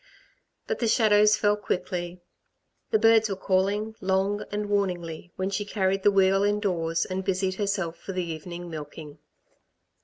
But 0.65 0.79
the 0.79 0.87
shadows 0.87 1.35
fell 1.37 1.55
quickly. 1.55 2.21
The 2.89 2.97
birds 2.97 3.29
were 3.29 3.35
calling, 3.35 3.93
long 4.01 4.43
and 4.51 4.67
warningly, 4.67 5.31
when 5.35 5.51
she 5.51 5.63
carried 5.63 6.01
the 6.01 6.09
wheel 6.09 6.41
indoors, 6.43 7.05
and 7.05 7.23
busied 7.23 7.53
herself 7.53 7.97
for 7.97 8.11
the 8.11 8.25
evening 8.25 8.67
milking. 8.67 9.19